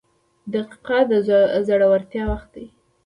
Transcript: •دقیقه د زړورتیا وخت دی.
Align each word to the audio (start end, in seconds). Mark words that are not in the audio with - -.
•دقیقه 0.53 0.99
د 1.09 1.11
زړورتیا 1.67 2.23
وخت 2.31 2.49
دی. 2.55 2.67